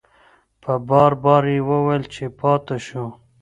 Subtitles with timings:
[0.63, 3.05] په بار بار یې وویل چې پاتې شو.